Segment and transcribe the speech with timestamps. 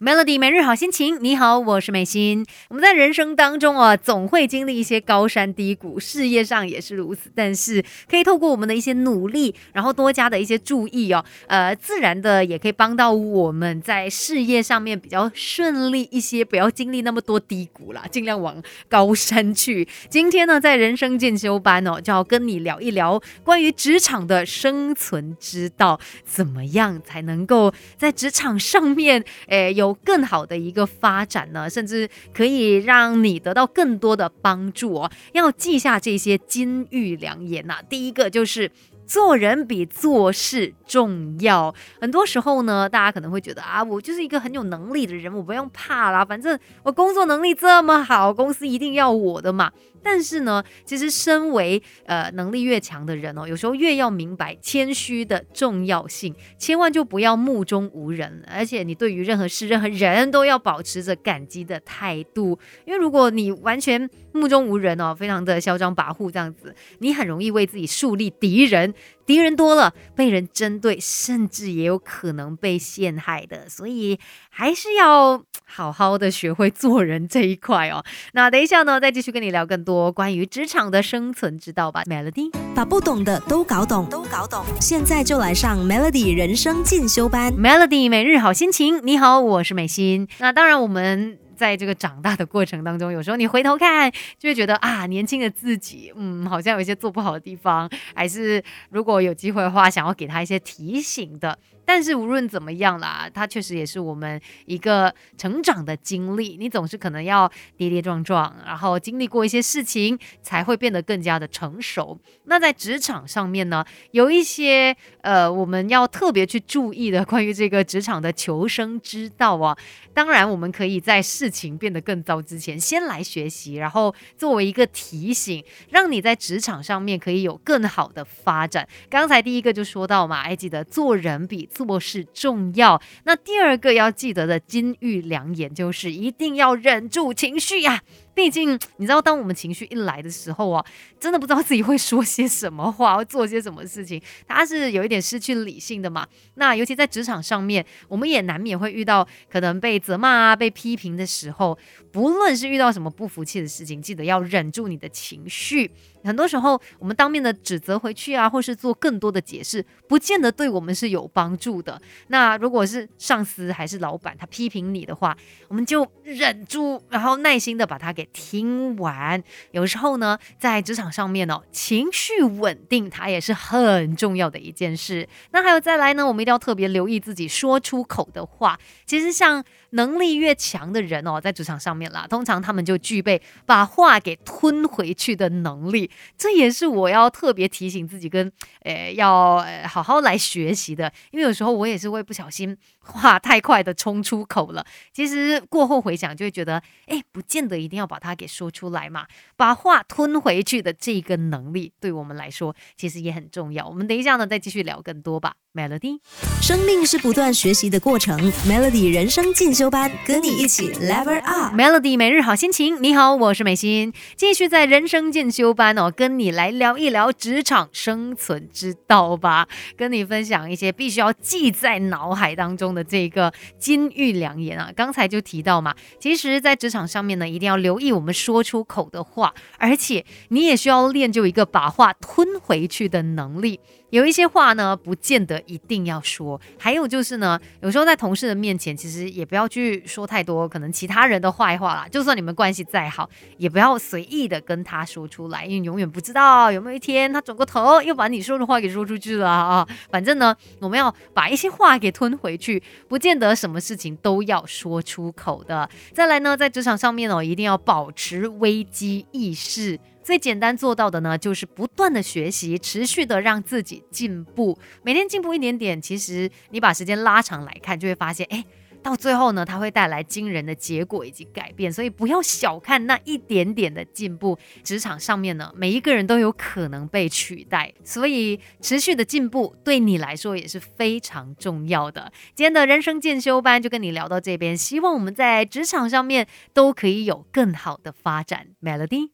[0.00, 2.44] Melody 每日好心情，你好，我是美心。
[2.68, 7.30] 我们在人生当中啊，总会经历一些高山低谷，事业上也是如此。
[7.32, 19.86] 但是可以透过我们的一些努力，然后多加的一些注意哦，呃，自然的也可以帮到我们在事业上面比较顺利一些，不要经历那么多低谷啦，尽量往高山去。
[20.10, 29.83] 今天呢，在人生进修班哦，就要跟你聊一聊关于职场的生存之道，怎么样才能够在职场上面，诶，有。
[29.84, 35.10] 有更好的一个发展呢，甚至可以让你得到更多的帮助哦。
[35.32, 37.78] 要记下这些金玉良言呐。
[37.88, 38.70] 第一个就是
[39.06, 41.74] 做人比做事重要。
[42.00, 49.70] 很多时候呢，大家可能会觉得啊，我就是一个很有能力的人，我不用怕啦，反正我工作能力这么好，公司一定要我的嘛。
[50.04, 68.92] 但是呢，其实身为呃能力越强的人哦，有时候越要明白谦虚的重要性，千万就不要目中无人，而且你对于任何事、任何人都要保持着感激的态度，因为如果你完全目中无人哦，非常的嚣张跋扈这样子，你很容易为自己树立敌人。
[69.26, 74.18] 敌人多了，被人针对，甚至也有可能被陷害的，所以
[74.50, 78.04] 还是要好好的学会做人这一块哦。
[78.32, 82.02] 那等一下呢，再继续跟你聊更多关于职场的生存之道吧。
[82.04, 84.64] Melody 把不懂的都搞懂，都搞懂。
[84.80, 87.52] 现在就来上 Melody 人生进修班。
[87.54, 90.28] Melody 每日好心情，你好，我是美心。
[90.38, 91.38] 那当然我们。
[91.64, 101.58] 在这个长大的过程当中，有时候你回头看，就会觉得啊，年轻的自己，嗯，好像有一些做不好的地方，还是如果有机会的话，想要给他一些提醒的。
[101.84, 106.56] 但是无论怎么样啦，它确实也是我们一个成长的经历。
[106.58, 112.18] 你总是可能要跌跌撞撞，然后经历过一些事情，才会变得更加的成熟。
[112.44, 119.76] 那在职场上面呢，有一些呃，我们要特别去注意的关于这个职场的求生之道啊。
[120.14, 128.88] 当然，我们可以在事情变得更糟之前，先来学习，然后作为一个提醒，让你在职场上面可以有更好的发展。
[129.10, 131.68] 刚才第一个就说到嘛，还记得做人比。
[131.74, 133.00] 做事重要。
[133.24, 138.02] 那第二个要记得的金玉良言就是一定要忍住情绪呀。
[138.34, 140.84] 毕竟你知道，当我们情绪一来的时候啊，
[141.20, 146.26] 真的不知道自己会说些什么话，会做些什么事情，他是有一点失去理性的嘛。
[146.54, 151.78] 那尤其在职场上面，我们也难免会遇到可能被责骂啊、被批评的时候，
[152.14, 155.90] 不论是遇到什么不服气的事情，记得要忍住你的情绪。
[156.22, 162.00] 很多时候，我们当面的指责回去啊，或是做更多的解释，不见得对我们是有帮助的。
[162.28, 165.36] 那如果是上司还是老板他批评你的话，
[165.68, 169.42] 我们就忍住，然后耐心的把它给听完。
[169.72, 175.28] 有时候呢，在职场上面哦，情绪稳定它也是很重要的一件事。
[175.50, 178.78] 那还有再来呢，我们一定要特别留意自己说出口的话。
[179.04, 186.10] 其实像能力越强的人哦，在职场上面啦，通常他们就具备把话给吞回去的能力。
[186.36, 188.50] 这也是我要特别提醒自己跟，
[188.82, 194.84] 呃，要好好来学习的，因为有时候我也是会不小心话太快的冲出口了。
[195.12, 199.26] 其实过后回想就会觉得，哎，不见得一定要把它给说出来嘛，
[199.56, 203.86] 把话吞回去的这个能力，对我们来说其实也很重要。
[203.86, 205.54] 我们等一下呢，再继续聊更多吧。
[205.74, 206.20] Melody，
[206.62, 208.38] 生命是不断学习的过程。
[208.62, 211.74] Melody 人生进修班，跟你一起 Level Up。
[211.74, 224.90] Melody 每日好心情，你好，我是美心，继续在人生进修班哦，跟你来聊一聊职场生存之道吧，跟你分享一些必须要记在脑海当中的这个金玉良言啊。
[224.96, 233.78] 刚才就提到嘛，其实，在职场上面呢，一定要留意我们说出口的话，而且你也需要练就一个把话吞回去的能力。
[234.10, 236.60] 有一些话呢，不见得一定要说。
[236.78, 242.06] 还有就是呢，有时候在同事的面前，其实也不要去说太多可能其他人的坏话啦。
[242.08, 249.88] 就算你们关系再好，也不要随意的跟他说出来，因为永远不知道有没有一天他转过头又把你说的话给说出去了啊。
[250.10, 255.88] 反正呢，我们要把一些话给吞回去，不见得什么事情都要说出口的。
[256.12, 259.98] 再来呢，在职场上面哦，一定要保持危机意识。
[260.24, 266.00] 最简单做到的呢，就是不断的学习，持续的让自己进步，每天进步一点点。
[266.00, 268.64] 其实你把时间拉长来看，就会发现，哎，
[269.02, 271.92] 到最后呢，它会带来惊人的结果以及改变。
[271.92, 274.58] 所以不要小看那一点点的进步。
[274.82, 282.32] 职场上面呢，每一个人都有可能被取代，所以持续的进步对你来说也是非常重要的。
[282.54, 288.68] 今天的人生进修班就跟你聊到这边，希望我们在职场上面都可以有更好的发展。
[288.82, 289.33] Melody。